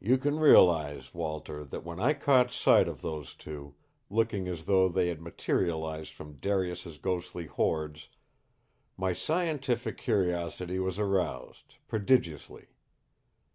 "You 0.00 0.16
can 0.16 0.40
realize, 0.40 1.12
Walter, 1.12 1.66
that 1.66 1.84
when 1.84 2.00
I 2.00 2.14
caught 2.14 2.50
sight 2.50 2.88
of 2.88 3.02
those 3.02 3.34
two, 3.34 3.74
looking 4.08 4.48
as 4.48 4.64
though 4.64 4.88
they 4.88 5.08
had 5.08 5.20
materialized 5.20 6.14
from 6.14 6.38
Darius's 6.38 6.96
ghostly 6.96 7.44
hordes, 7.44 8.08
my 8.96 9.12
scientific 9.12 9.98
curiosity 9.98 10.78
was 10.78 10.98
aroused 10.98 11.74
prodigiously. 11.88 12.68